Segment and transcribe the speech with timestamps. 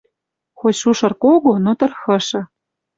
[0.59, 2.41] Хоть шушыр кого, но тырхышы.